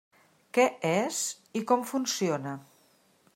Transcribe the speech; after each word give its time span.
Què 0.57 0.63
és 0.91 1.19
i 1.61 1.63
com 1.73 1.85
funciona. 1.91 2.57